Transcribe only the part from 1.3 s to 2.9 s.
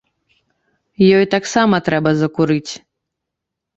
таксама трэба закурыць.